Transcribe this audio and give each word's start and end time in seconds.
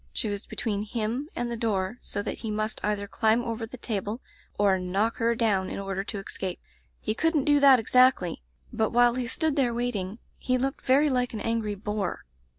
She 0.11 0.29
was 0.29 0.47
be 0.47 0.55
tween 0.55 0.81
him 0.83 1.29
and 1.35 1.51
the 1.51 1.55
door, 1.55 1.99
so 2.01 2.23
that 2.23 2.39
he 2.39 2.49
must 2.49 2.81
either 2.83 3.05
climb 3.07 3.43
over 3.43 3.67
the 3.67 3.77
table 3.77 4.19
or 4.57 4.79
knock 4.79 5.17
her 5.17 5.35
down 5.35 5.69
in 5.69 5.77
order 5.77 6.03
to 6.05 6.17
escape. 6.17 6.59
He 6.99 7.13
couldn't 7.13 7.43
do 7.43 7.59
that 7.59 7.77
exactly, 7.79 8.41
but 8.73 8.89
while 8.89 9.13
he 9.13 9.27
stood 9.27 9.55
there 9.55 9.75
waiting 9.75 10.17
he 10.39 10.57
looked 10.57 10.87
very 10.87 11.11
like 11.11 11.35
an 11.35 11.39
angry 11.41 11.75
boar. 11.75 12.25